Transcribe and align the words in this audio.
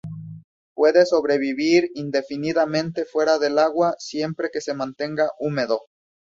Puede 0.73 1.05
sobrevivir 1.05 1.91
indefinidamente 1.93 3.05
fuera 3.05 3.37
del 3.37 3.59
agua 3.59 3.93
siempre 3.99 4.49
que 4.51 4.59
se 4.59 4.73
mantenga 4.73 5.29
húmedo. 5.37 5.79